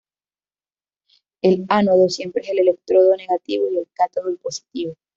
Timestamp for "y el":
3.69-3.87